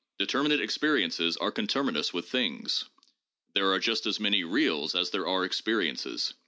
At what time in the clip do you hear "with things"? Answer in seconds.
2.11-2.85